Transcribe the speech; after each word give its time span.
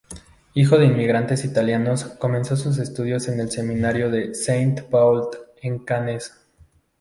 Hijo 0.55 0.79
de 0.79 0.87
inmigrantes 0.87 1.45
italianos, 1.45 2.17
empezó 2.23 2.55
sus 2.57 2.79
estudios 2.79 3.27
en 3.27 3.39
el 3.39 3.51
seminario 3.51 4.09
de 4.09 4.33
Saint-Paul 4.33 5.27
en 5.61 5.77
Cannes. 5.77 6.33